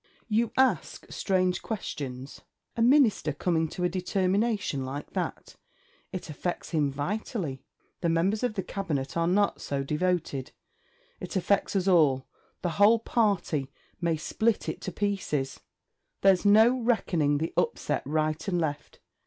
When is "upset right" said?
17.55-18.47